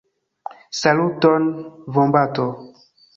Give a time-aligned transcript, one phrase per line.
[0.77, 1.45] Saluton,
[1.97, 2.47] vombato!